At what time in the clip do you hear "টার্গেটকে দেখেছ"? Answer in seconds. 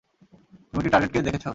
0.89-1.45